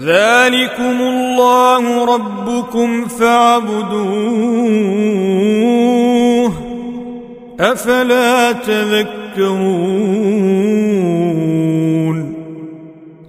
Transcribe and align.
ذلكم 0.00 1.00
الله 1.00 2.04
ربكم 2.14 3.08
فاعبدوه 3.08 4.66
أفلا 7.60 8.52
تذكرون 8.52 9.86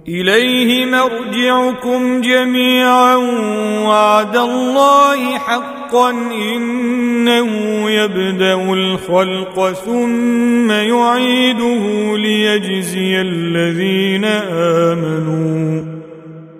إليه 0.08 0.86
مرجعكم 0.86 2.20
جميعا 2.20 3.16
وعد 3.84 4.36
الله 4.36 5.38
حقا 5.38 6.10
إنه 6.10 7.50
يبدأ 7.90 8.72
الخلق 8.72 9.72
ثم 9.72 10.70
يعيده 10.70 12.16
ليجزي 12.16 13.20
الذين 13.20 14.24
آمنوا 14.94 15.97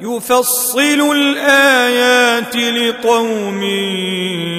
يفصل 0.00 1.12
الآيات 1.12 2.56
لقوم 2.56 3.62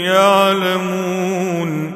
يعلمون. 0.05 1.91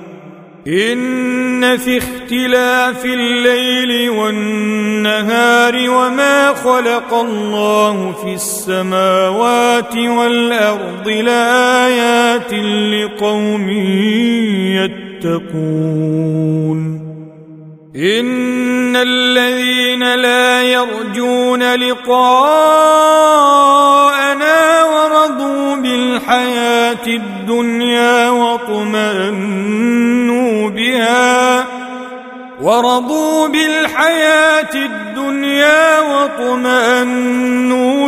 إن 0.67 1.77
في 1.77 1.97
اختلاف 1.97 3.05
الليل 3.05 4.09
والنهار 4.09 5.89
وما 5.89 6.53
خلق 6.53 7.13
الله 7.13 8.11
في 8.11 8.33
السماوات 8.33 9.97
والأرض 9.97 11.07
لآيات 11.07 12.53
لقوم 12.53 13.69
يتقون. 15.23 17.10
إن 17.95 18.95
الذين 18.95 20.15
لا 20.15 20.63
يرجون 20.63 21.75
لقاءنا 21.75 22.43
ورضوا 24.83 25.75
بالحياة 25.75 27.07
الدنيا 27.07 28.29
واطمأنوا 28.29 29.49
بها 30.69 31.67
ورضوا 32.61 33.47
بالحياة 33.47 34.75
الدنيا 34.75 35.99
واطمأنوا 35.99 37.29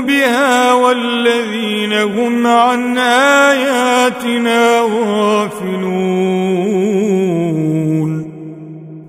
بها 0.02 0.74
والذين 0.74 1.94
هم 1.94 2.48
عن 2.48 2.98
آياتنا 2.98 4.80
غافلون. 4.82 6.34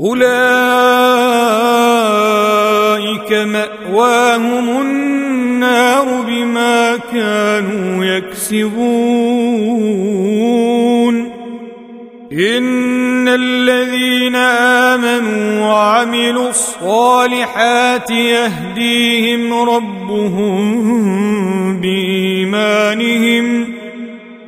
أولئك 0.00 0.24
مأواهم 3.32 4.80
النار 4.80 6.24
بما 6.26 6.96
كانوا 7.12 8.04
يكسبون. 8.04 9.34
إن 12.32 13.28
الذين 13.28 14.36
آمنوا 14.36 15.60
وعملوا 15.66 16.50
الصالحات 16.50 18.10
يهديهم 18.10 19.52
ربهم 19.52 20.64
بإيمانهم 21.80 23.74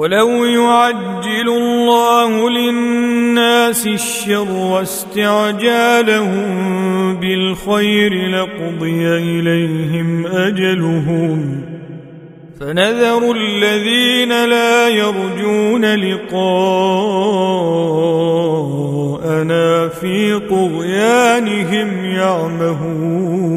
ولو 0.00 0.44
يعجل 0.44 1.48
الله 1.48 2.50
للناس 2.50 3.86
الشر 3.86 4.52
واستعجالهم 4.52 6.46
بالخير 7.16 8.28
لقضي 8.28 9.08
إليهم 9.08 10.26
أجلهم. 10.26 11.62
فنذر 12.60 13.32
الذين 13.32 14.44
لا 14.44 14.88
يرجون 14.88 15.84
لقاءنا 15.84 16.38
في 19.88 20.40
طغيانهم 20.50 22.04
يعمهون. 22.04 23.50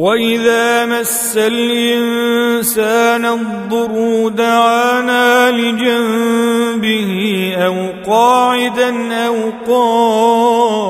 واذا 0.00 0.86
مس 0.86 1.36
الانسان 1.36 3.24
الضر 3.24 4.28
دعانا 4.28 5.50
لجنبه 5.50 7.12
أو 7.58 7.76
قاعدا 8.06 9.14
أو 9.26 9.36
قائما 9.68 10.84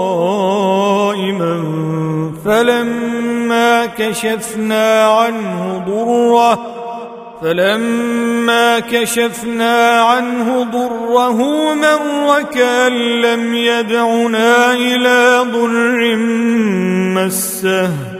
فلما 2.45 3.87
كشفنا 3.87 5.05
عنه 5.05 5.85
ضره 5.87 6.61
فلما 7.43 8.79
كشفنا 8.79 10.03
عنه 10.03 10.63
ضره 10.73 11.75
مر 11.75 12.43
كأن 12.43 12.93
لم 13.21 13.55
يدعنا 13.55 14.73
إلى 14.73 15.47
ضر 15.53 16.17
مسه 17.17 18.20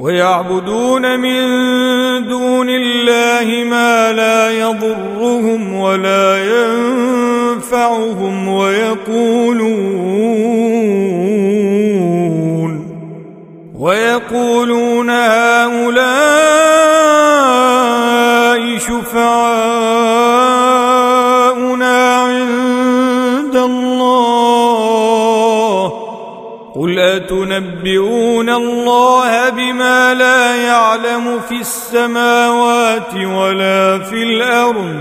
ويعبدون 0.00 1.20
من 1.20 1.40
دون 2.28 2.68
الله 2.70 3.64
ما 3.64 4.12
لا 4.12 4.50
يضرهم 4.50 5.74
ولا 5.74 6.38
ينفعهم 7.58 8.48
ويقولون 8.48 9.90
ويقولون 13.78 15.10
هؤلاء 15.10 16.20
شفعاؤنا 18.78 20.29
أتنبئون 27.30 28.50
الله 28.50 29.50
بما 29.50 30.14
لا 30.14 30.56
يعلم 30.56 31.40
في 31.48 31.60
السماوات 31.60 33.14
ولا 33.14 33.98
في 33.98 34.22
الأرض 34.22 34.96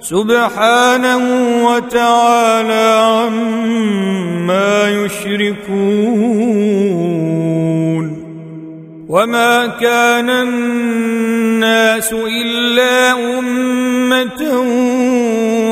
سبحانه 0.00 1.18
وتعالى 1.66 3.00
عما 3.06 4.90
يشركون 4.90 6.06
وما 9.08 9.66
كان 9.66 10.30
الناس 10.30 12.12
إلا 12.12 13.12
أمة 13.38 14.42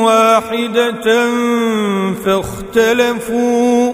واحدة 0.03 1.29
فاختلفوا 2.25 3.93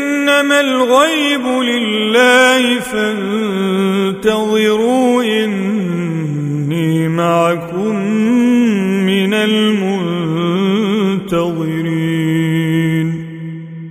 إنما 0.21 0.59
الغيب 0.61 1.45
لله 1.47 2.79
فانتظروا 4.19 5.23
إني 5.23 7.07
معكم 7.07 7.95
من 9.05 9.33
المنتظرين. 9.33 10.11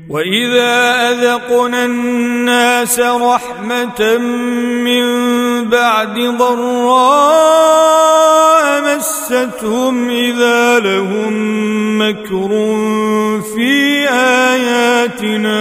وإذا 0.09 1.11
أذقنا 1.11 1.85
الناس 1.85 3.01
رحمة 3.01 4.19
من 4.85 5.05
بعد 5.69 6.19
ضراء 6.39 7.41
مستهم 8.97 10.11
إذا 10.11 10.79
لهم 10.79 11.33
مكر 12.03 12.49
في 13.55 14.09
آياتنا. 14.09 15.61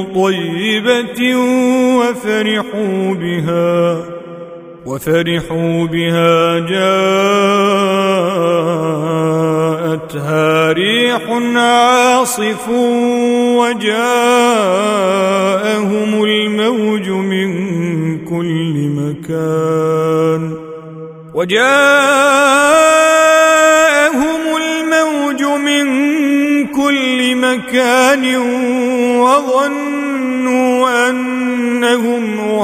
طيبة 0.15 1.35
وفرحوا 1.97 3.13
بها 3.13 4.05
وفرحوا 4.85 5.85
بها 5.87 6.59
جاء 6.59 8.21
أخذتها 9.91 10.71
ريح 10.71 11.21
عاصف 11.55 12.69
وجاءهم 13.59 14.01
الموج 16.23 17.09
من 17.09 17.49
كل 18.25 18.73
مكان 18.99 20.53
وجاءهم 21.33 21.61
الموج 24.57 25.43
من 25.43 25.85
كل 26.67 27.35
مكان 27.35 28.35
وظنوا 29.17 29.80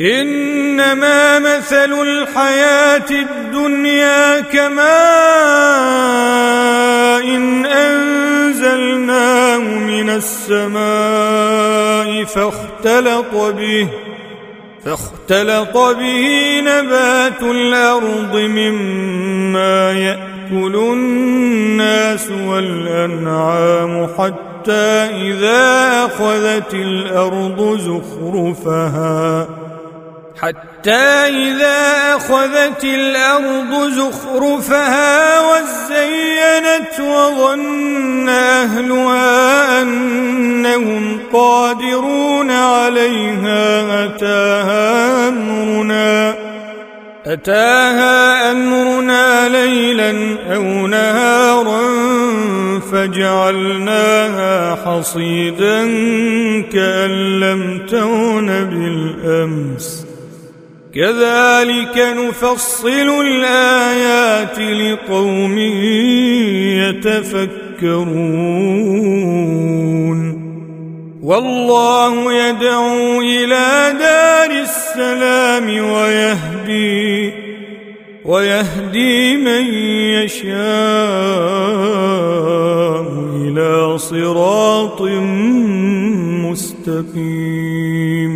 إنما 0.00 1.38
مثل 1.38 2.02
الحياة 2.02 3.10
الدنيا 3.10 4.40
كماء 4.40 4.86
إن 7.24 7.66
أنزلناه 7.66 9.58
من 9.58 10.10
السماء 10.10 10.76
فاختلط 12.24 13.34
به 13.34 13.88
فاختلط 14.84 15.76
به 15.76 16.60
نبات 16.60 17.42
الأرض 17.42 18.36
مما 18.36 19.92
يأكل 19.92 20.76
الناس 20.76 22.30
والأنعام 22.46 24.08
حتى 24.18 25.08
إذا 25.22 26.04
أخذت 26.04 26.74
الأرض 26.74 27.78
زخرفها 27.80 29.46
حتى 30.42 30.92
إذا 31.28 32.14
أخذت 32.16 32.84
الأرض 32.84 33.90
زخرفها 33.90 35.40
وزينت 35.40 37.00
وظن 37.00 38.28
أهلها 38.28 39.82
أنهم 39.82 41.18
قادرون 41.32 42.50
عليها 42.50 44.04
أتاها 44.04 45.28
أمرنا 45.28 46.34
أتاها 47.26 48.52
أمرنا 48.52 49.48
ليلا 49.48 50.36
أو 50.54 50.86
نهارا 50.86 51.80
فجعلناها 52.92 54.74
حصيدا 54.74 55.84
كأن 56.72 57.40
لم 57.40 57.86
تغن 57.90 58.46
بالأمس. 58.46 60.05
كذلك 60.96 61.96
نفصل 61.96 63.08
الآيات 63.26 64.58
لقوم 64.58 65.58
يتفكرون. 66.88 68.16
والله 71.22 72.32
يدعو 72.32 73.20
إلى 73.20 73.94
دار 73.98 74.50
السلام 74.50 75.66
ويهدي 75.92 77.32
ويهدي 78.24 79.36
من 79.36 79.64
يشاء 80.24 80.56
إلى 83.44 83.98
صراط 83.98 85.02
مستقيم. 86.50 88.35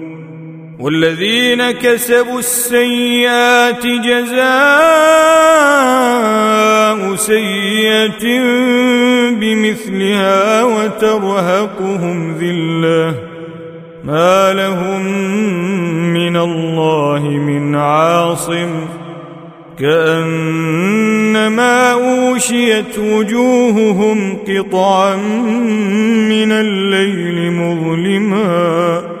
والذين 0.81 1.71
كسبوا 1.71 2.39
السيئات 2.39 3.85
جزاء 3.85 4.41
سيئة 7.15 8.41
بمثلها 9.31 10.63
وترهقهم 10.63 12.37
ذلة 12.37 13.15
ما 14.03 14.53
لهم 14.53 15.05
من 16.13 16.37
الله 16.37 17.29
من 17.29 17.75
عاصم 17.75 18.85
كأنما 19.79 21.41
أوشيت 21.93 22.99
وجوههم 22.99 24.37
قطعا 24.47 25.15
من 26.27 26.51
الليل 26.51 27.51
مظلما 27.51 29.20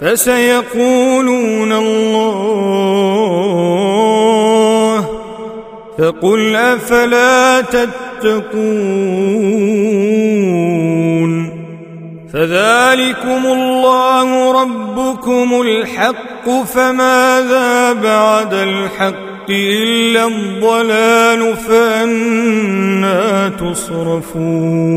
فسيقولون 0.00 1.72
الله 1.72 3.06
فقل 5.98 6.56
أفلا 6.56 7.60
تتقون 7.60 8.66
فذلكم 12.32 13.46
الله 13.46 14.62
ربكم 14.62 15.60
الحق 15.60 16.50
فماذا 16.64 17.92
بعد 17.92 18.54
الحق 18.54 19.50
إلا 19.50 20.26
الضلال 20.26 21.56
فأنا 21.56 23.48
تصرفون 23.48 24.96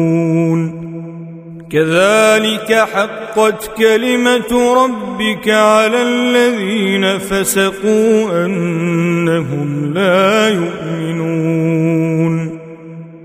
كذلك 1.71 2.87
حقت 2.93 3.71
كلمة 3.77 4.73
ربك 4.83 5.49
على 5.49 6.01
الذين 6.01 7.19
فسقوا 7.19 8.45
أنهم 8.45 9.93
لا 9.93 10.49
يؤمنون. 10.49 12.59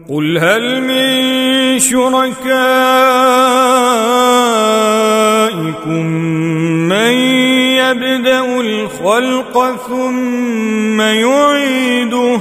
قل 0.08 0.38
هل 0.38 0.82
من 0.82 1.78
شركائكم 1.78 2.34
من 6.88 7.12
يبدأ 7.80 8.60
الخلق 8.60 9.76
ثم 9.88 11.00
يعيده 11.00 12.40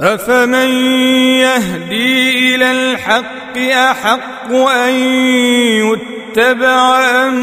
أفمن 0.00 0.70
يهدي 1.40 2.54
إلى 2.54 2.72
الحق 2.72 3.58
أحق 3.58 4.52
أن 4.52 4.94
يتبع 5.84 6.98
أم 7.26 7.34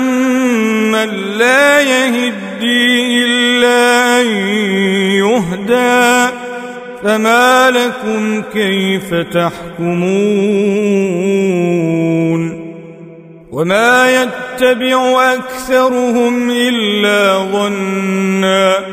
من 0.92 1.10
لا 1.38 1.82
يهدي 1.82 3.26
إلا 3.26 4.22
أن 4.22 4.28
يهدى 5.18 6.34
فما 7.04 7.72
لكم 7.72 8.42
كيف 8.54 9.14
تحكمون 9.14 10.04
وما 13.52 14.24
يتبع 14.24 15.34
اكثرهم 15.34 16.50
الا 16.50 17.38
ظنا 17.52 18.93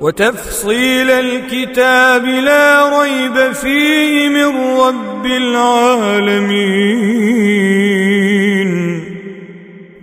وتفصيل 0.00 1.10
الكتاب 1.10 2.24
لا 2.24 3.00
ريب 3.00 3.52
فيه 3.52 4.28
من 4.28 4.78
رب 4.80 5.26
العالمين. 5.26 6.72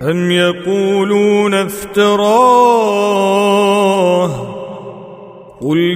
أم 0.02 0.32
يقولون 0.32 1.54
افتراه؟ 1.54 2.90
قل 5.62 5.96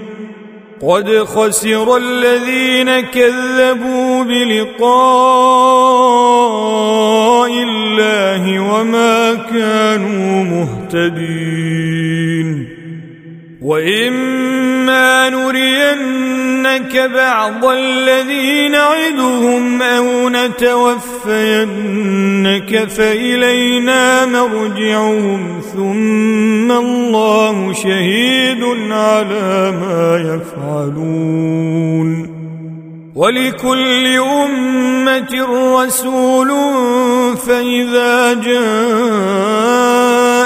قد 0.81 1.23
خسر 1.23 1.97
الذين 1.97 2.99
كذبوا 2.99 4.23
بلقاء 4.23 4.61
الله 7.51 8.59
وما 8.59 9.33
كانوا 9.33 10.43
مهتدين. 10.43 11.67
وإما 13.61 15.29
نرينك 16.71 17.11
بعض 17.11 17.65
الذي 17.65 18.67
نعدهم 18.67 19.81
أو 19.81 20.29
نتوفينك 20.29 20.69
فإلينا 22.89 24.25
مرجعهم 24.25 25.61
ثم 25.73 26.71
الله 26.71 27.73
شهيد 27.73 28.63
على 28.91 29.73
ما 29.81 30.17
يفعلون 30.35 32.31
ولكل 33.15 34.07
أمة 34.17 35.47
رسول 35.75 36.49
فإذا 37.37 38.33
جاء 38.33 40.30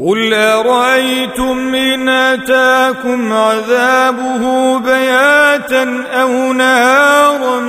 قل 0.00 0.34
أرأيتم 0.34 1.74
إن 1.74 2.08
أتاكم 2.08 3.32
عذابه 3.32 4.78
بياتا 4.78 6.04
أو 6.12 6.52
نهارا 6.52 7.60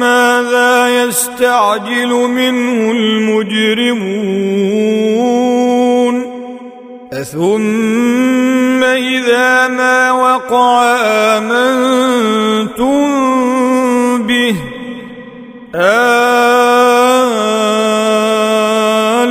ماذا 0.00 1.04
يستعجل 1.04 2.08
منه 2.08 2.90
المجرمون 2.90 4.20
أثم 7.12 8.84
إذا 8.84 9.68
ما 9.68 10.12
وقع 10.12 10.96
آمنتم 11.36 13.00
به 14.26 14.56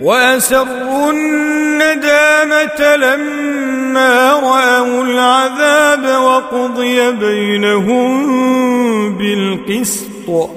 وأسروا 0.00 1.12
الندامة 1.12 2.96
لما 2.96 4.32
رأوا 4.32 5.04
العذاب 5.04 6.22
وقضي 6.22 7.10
بينهم 7.12 8.10
بالقسط 9.18 10.50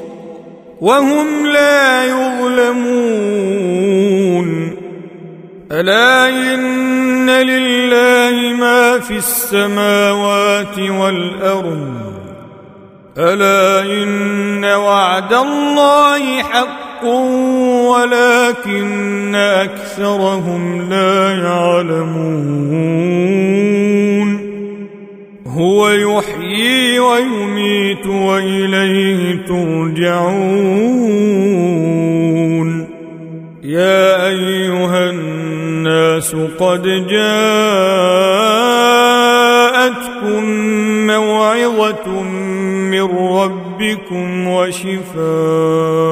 وهم 0.81 1.45
لا 1.45 2.05
يظلمون. 2.05 3.23
ألا 5.71 6.29
إن 6.29 7.29
لله 7.29 8.55
ما 8.57 8.99
في 8.99 9.17
السماوات 9.17 10.79
والأرض. 10.79 12.13
ألا 13.17 13.81
إن 13.81 14.65
وعد 14.65 15.33
الله 15.33 16.43
حق. 16.43 16.92
ولكن 17.89 19.35
أكثرهم 19.35 20.89
لا 20.89 21.31
يعلمون. 21.31 22.83
هو 25.47 25.89
يحيي 25.89 26.99
ويميت 26.99 28.07
وإليه 28.07 29.45
ترجعون. 29.47 30.43
يا 33.63 34.27
أيها 34.27 35.09
الناس 35.09 36.35
قد 36.59 36.83
جاءتكم 37.09 37.63
موعظة 41.07 42.07
من 42.91 43.07
ربكم 43.17 44.47
وشفاء. 44.47 46.02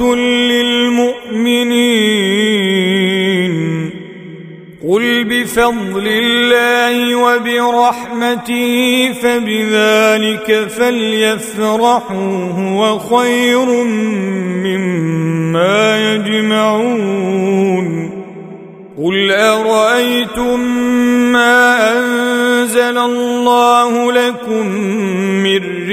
للمؤمنين 0.00 1.54
قل 4.88 5.24
بفضل 5.24 6.06
الله 6.06 7.14
وبرحمته 7.14 9.12
فبذلك 9.22 10.68
فليفرحوا 10.68 12.50
هو 12.50 12.98
خير 12.98 13.66
مما 14.64 16.14
يجمعون 16.14 17.84
قل 18.98 19.30
أرأيتم 19.30 20.60
ما 21.32 21.92
أنزل 21.98 22.98
الله 22.98 24.12
لكم 24.12 24.66
من 25.42 25.73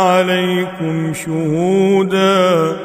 عليكم 0.00 1.14
شهودا 1.14 2.76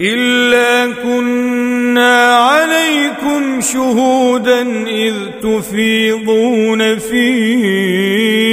إلا 0.00 0.92
كنا 1.02 2.36
عليكم 2.36 3.60
شهودا 3.60 4.62
إذ 4.86 5.14
تفيضون 5.42 6.98
فيه 6.98 8.52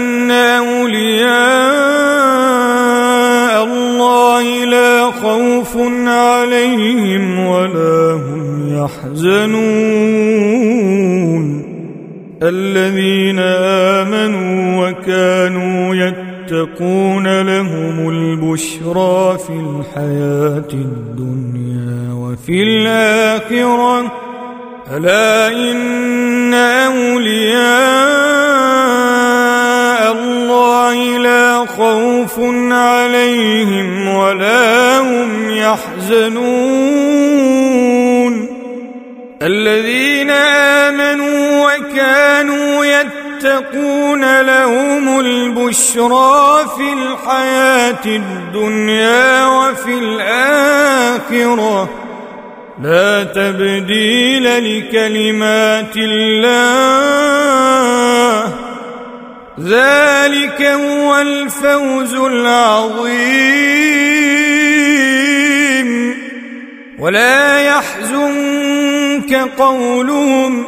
أولياء 0.31 1.91
الله 3.63 4.65
لا 4.65 5.11
خوف 5.11 5.77
عليهم 6.07 7.39
ولا 7.39 8.13
هم 8.13 8.77
يحزنون 8.83 10.31
الذين 12.43 13.39
آمنوا 13.99 14.89
وكانوا 14.89 15.95
يتقون 15.95 17.41
لهم 17.41 18.09
البشرى 18.09 19.37
في 19.37 19.53
الحياة 19.53 20.69
الدنيا 20.73 22.13
وفي 22.13 22.63
الآخرة 22.63 24.11
ألا 24.91 25.47
إن 25.47 26.53
أولياء 26.53 28.21
الله 31.21 31.61
لا 31.61 31.65
خوف 31.65 32.39
عليهم 32.71 34.07
ولا 34.07 34.99
هم 34.99 35.51
يحزنون. 35.51 37.01
الذين 39.41 40.29
آمنوا 40.29 41.67
وكانوا 41.67 42.85
يتقون 42.85 44.41
لهم 44.41 45.19
البشرى 45.19 46.65
في 46.77 46.93
الحياة 46.93 48.05
الدنيا 48.05 49.47
وفي 49.47 49.93
الآخرة. 49.93 51.89
لا 52.83 53.23
تبديل 53.23 54.43
لكلمات 54.43 55.97
الله. 55.97 57.41
ذلك 59.59 60.61
هو 60.61 61.21
الفوز 61.21 62.13
العظيم. 62.13 63.81
ولا 66.99 67.59
يحزنك 67.59 69.33
قولهم 69.57 70.65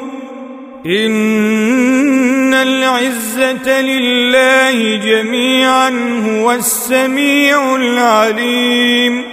إن 0.86 2.54
العزة 2.54 3.82
لله 3.82 4.96
جميعا 4.96 5.90
هو 6.30 6.52
السميع 6.52 7.76
العليم. 7.76 9.33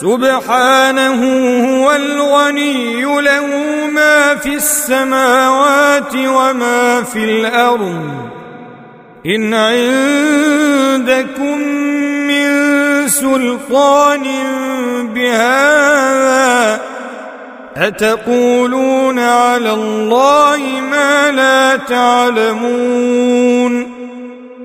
سبحانه 0.00 1.20
هو 1.66 1.92
الغني 1.92 3.04
له 3.04 3.46
ما 3.92 4.34
في 4.34 4.54
السماوات 4.54 6.14
وما 6.14 7.02
في 7.02 7.24
الأرض. 7.24 8.10
إن 9.26 9.54
عندكم 9.54 10.48
من 12.28 12.48
سلطان 13.08 14.24
بهذا 15.14 16.80
أتقولون 17.76 19.18
على 19.18 19.72
الله 19.72 20.58
ما 20.90 21.30
لا 21.30 21.76
تعلمون. 21.76 23.14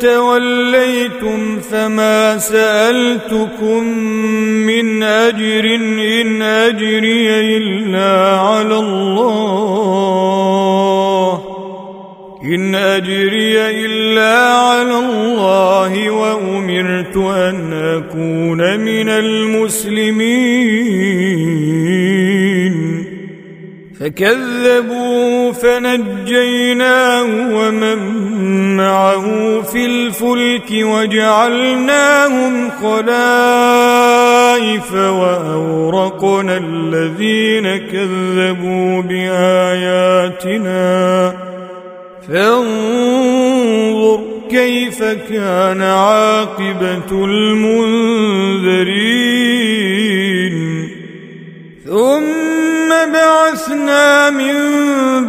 توليتم 0.00 1.60
فما 1.60 2.38
سألتكم 2.38 3.84
من 4.66 5.02
أجر 5.02 5.64
إن 6.20 6.42
أجري 6.42 7.56
إلا 7.56 8.38
على 8.38 8.78
الله. 8.78 9.80
إن 12.44 12.74
أجري 12.74 13.60
إلا 13.86 14.54
على 14.54 14.98
الله 14.98 16.10
وأمرت 16.10 17.16
أن 17.16 17.72
أكون 17.72 18.78
من 18.78 19.08
المسلمين. 19.08 20.60
فكذبوا 24.00 25.52
فنجيناه 25.52 27.24
ومن 27.56 27.98
معه 28.76 29.26
في 29.62 29.86
الفلك 29.86 30.70
وجعلناهم 30.72 32.70
خلائف 32.70 33.82
وأورقنا 34.94 36.56
الذين 36.56 37.76
كذبوا 37.76 39.02
بآياتنا. 39.02 40.80
فانظر 42.28 44.20
كيف 44.50 45.02
كان 45.04 45.82
عاقبة 45.82 47.24
المنذرين. 47.24 48.10
ثم 51.86 52.49
بعثنا 53.12 54.30
من 54.30 54.54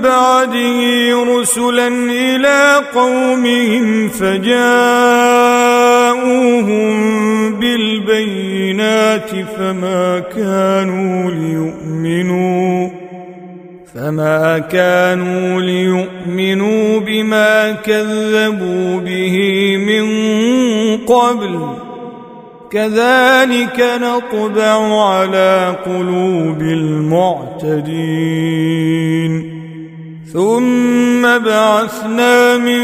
بعده 0.02 0.80
رسلا 1.24 1.88
إلى 2.12 2.82
قومهم 2.96 4.10
فجاءوهم 4.10 4.52
بالبينات 7.60 9.30
فما 9.58 10.20
كانوا 10.36 11.32
ليؤمنوا 11.32 12.89
فما 13.96 14.60
كانوا 14.60 15.62
ليؤمنوا 15.62 17.00
بما 17.00 17.72
كذبوا 17.72 19.00
به 19.00 19.38
من 19.78 20.08
قبل 20.98 21.60
كذلك 22.71 23.77
نطبع 24.01 25.03
على 25.10 25.75
قلوب 25.86 26.62
المعتدين. 26.62 27.91
ثم 30.34 31.21
بعثنا 31.21 32.57
من 32.57 32.84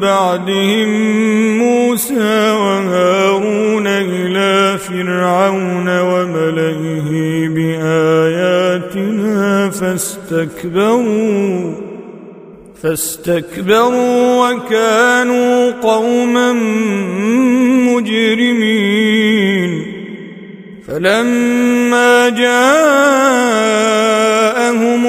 بعدهم 0.00 0.88
موسى 1.58 2.50
وهارون 2.50 3.86
إلى 3.86 4.78
فرعون 4.78 6.00
وملئه 6.00 7.10
بآياتنا 7.48 8.90
فاستكبروا. 9.70 11.06
فاستكبروا 12.82 14.52
وكانوا 14.52 15.70
قوما 15.70 16.52
مجرمين. 17.92 19.70
فلما 20.88 22.28
جاءهم 22.28 22.56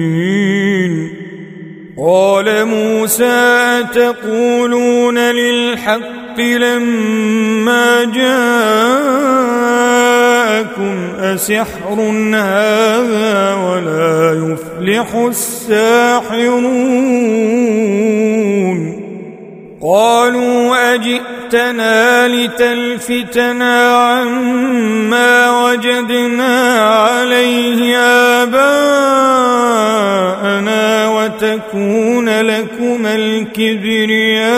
قال 1.98 2.64
موسى 2.64 3.84
تقولون 3.94 5.18
للحق 5.18 6.13
الحق 6.34 6.40
لما 6.40 8.04
جاءكم 8.04 8.44
أسحر 11.20 12.00
هذا 12.34 13.54
ولا 13.54 14.32
يفلح 14.32 15.14
الساحرون 15.14 16.64
قالوا 19.82 20.76
أجئتنا 21.44 22.28
لتلفتنا 22.28 23.96
عما 23.96 25.64
وجدنا 25.64 26.88
عليه 26.88 27.98
آباءنا 28.42 28.74
وتكون 31.08 32.28
لكما 32.40 33.14
الكبرياء 33.14 34.54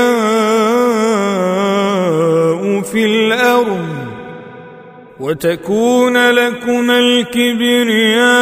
في 2.93 3.05
الأرض 3.07 3.96
وتكون 5.21 6.31
لكما 6.31 6.99
الكبرياء 6.99 8.37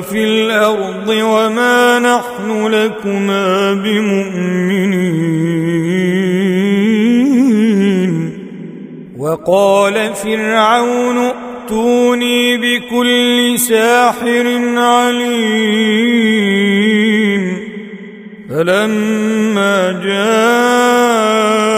في 0.00 0.24
الأرض 0.24 1.08
وما 1.08 1.98
نحن 1.98 2.66
لكما 2.66 3.72
بمؤمنين. 3.74 5.18
وقال 9.18 10.14
فرعون 10.14 11.18
ائتوني 11.18 12.56
بكل 12.56 13.58
ساحر 13.58 14.46
عليم. 14.78 16.28
فلما 18.50 19.92
جاء 20.04 21.77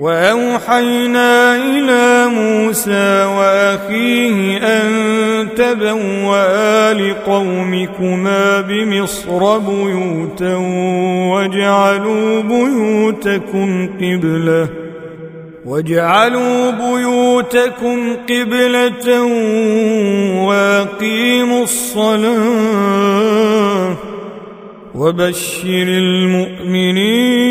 وأوحينا 0.00 1.56
إلى 1.56 2.26
موسى 2.34 3.24
وأخيه 3.24 4.56
أن 4.56 4.88
تبوأ 5.56 6.92
لقومكما 6.92 8.60
بمصر 8.60 9.58
بيوتا 9.58 10.56
واجعلوا 11.30 12.42
بيوتكم 12.42 13.88
قبلة 14.00 14.68
واجعلوا 15.66 16.70
بيوتكم 16.70 18.16
قبلة 18.28 19.22
وأقيموا 20.46 21.62
الصلاة 21.62 23.10
وبشر 24.94 25.86
المؤمنين 25.88 27.50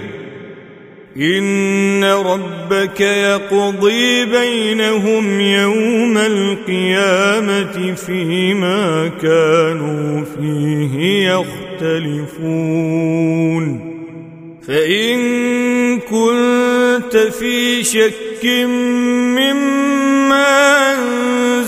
إن 1.21 2.03
ربك 2.03 3.01
يقضي 3.01 4.25
بينهم 4.25 5.39
يوم 5.41 6.17
القيامة 6.17 7.95
فيما 7.95 9.11
كانوا 9.21 10.23
فيه 10.25 11.29
يختلفون. 11.81 12.71
فإن 14.67 15.19
كنت 15.99 17.17
في 17.39 17.83
شك 17.83 18.45
مما 19.37 19.91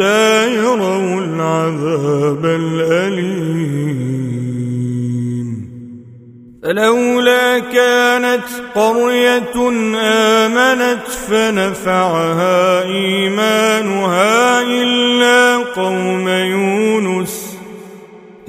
يروا 0.00 1.20
العذاب 1.20 2.44
الأليم. 2.44 4.12
فلولا 6.62 7.58
كانت 7.58 8.44
قرية 8.74 9.70
آمنت 10.00 11.06
فنفعها 11.28 12.82
إيمانها 12.82 14.62
إلا 14.62 15.56
قوم 15.56 16.28
يونس. 16.28 17.41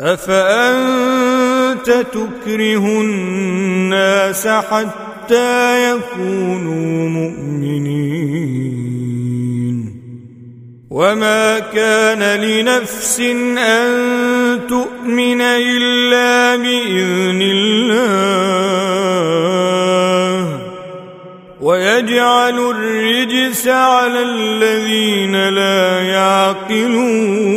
أفأنت 0.00 1.90
تكره 2.12 2.86
الناس 3.00 4.48
حتى 4.48 5.90
يكونوا 5.90 7.08
مؤمنين؟ 7.08 8.76
وما 10.90 11.58
كان 11.58 12.40
لنفس 12.40 13.20
أن 13.58 14.60
تؤمن 14.68 15.40
إلا 15.40 16.56
بإذن 16.56 17.42
الله. 17.42 18.76
ويجعل 21.60 22.58
الرجس 22.70 23.68
على 23.68 24.22
الذين 24.22 25.48
لا 25.48 26.02
يعقلون. 26.02 27.56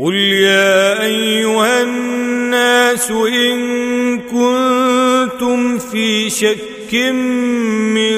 قل 0.00 0.14
يا 0.14 1.04
أيها 1.04 1.82
الناس 1.82 3.10
إن 3.10 4.18
كنتم 4.18 5.78
في 5.78 6.30
شك 6.30 6.94
من 6.94 8.16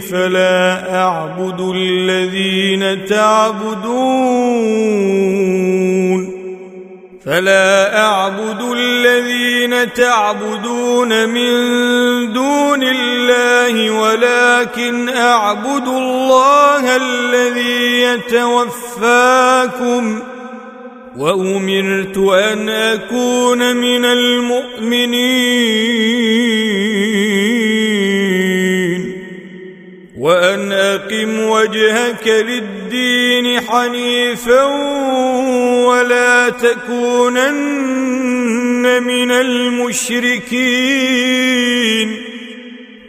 فلا 0.00 0.94
أعبد 1.02 1.60
الذين 1.76 3.04
تعبدون 3.06 3.94
فلا 7.26 7.98
أعبد 8.00 8.60
الذين 8.76 9.92
تعبدون 9.92 11.28
من 11.28 11.52
دون 12.32 12.82
الله 12.82 13.90
ولكن 13.90 15.08
أعبد 15.08 15.88
الله 15.88 16.96
الذي 16.96 18.00
يتوفاكم 18.02 19.24
وأمرت 21.16 22.18
أن 22.18 22.68
أكون 22.68 23.76
من 23.76 24.04
المؤمنين 24.04 25.54
وأن 30.18 30.72
أقم 30.72 31.40
وجهك 31.40 32.28
للدين 32.28 32.83
حنيفا 33.68 34.64
ولا 35.86 36.50
تكونن 36.50 38.04
من 39.02 39.30
المشركين 39.30 40.74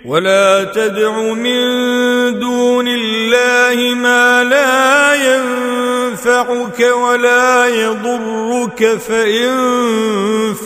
ولا 0.06 0.64
تدع 0.64 1.34
من 1.34 1.60
دون 2.40 2.88
الله 2.88 3.96
ما 3.96 4.44
لا 4.44 5.16
ينفعك 5.16 6.80
ولا 6.80 7.68
يضرك 7.68 8.98
فإن 8.98 9.54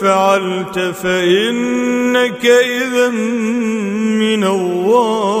فعلت 0.02 0.78
فإنك 0.78 2.46
إذا 2.46 3.08
من 3.08 4.44
الظالمين 4.44 5.40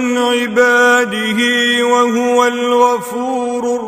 من 0.00 0.18
عباده 0.18 1.40
وهو 1.86 2.46
الغفور 2.46 3.80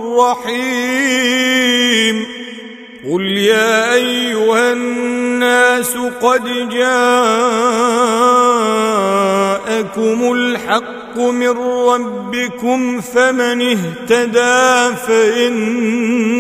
الرحيم. 0.47 2.27
قل 3.11 3.23
يا 3.23 3.95
أيها 3.95 4.73
الناس 4.73 5.97
قد 6.23 6.69
جاءكم 6.69 6.99
الحق 10.33 11.19
من 11.19 11.57
ربكم 11.89 13.01
فمن 13.01 13.63
اهتدى 13.63 14.97
فإنما 15.07 16.37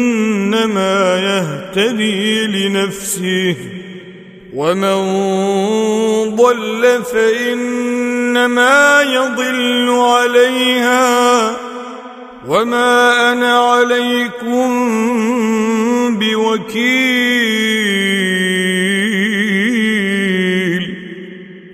يهتدي 1.18 2.46
لنفسه. 2.46 3.56
ومن 4.54 6.36
ضل 6.36 7.02
فإنما 7.12 9.02
يضل 9.02 9.90
عليها 9.90 11.56
وما 12.48 13.32
أنا 13.32 13.58
عليكم 13.58 14.68
بوكيل 16.18 17.58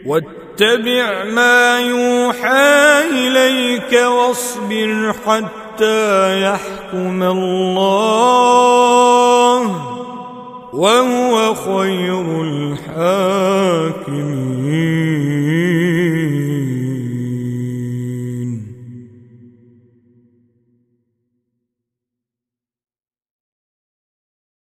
واتبع 0.07 1.25
ما 1.25 1.81
يوحى 1.81 3.03
إليك 3.11 3.93
واصبر 3.93 5.15
حتى 5.27 6.43
يحكم 6.43 7.23
الله 7.23 8.65
وهو 10.75 11.55
خير 11.55 12.43
الحاكمين. 12.43 13.25